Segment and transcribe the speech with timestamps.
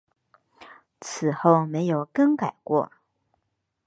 [0.99, 2.91] 此后没有更改过。